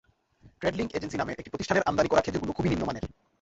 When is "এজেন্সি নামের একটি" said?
0.93-1.51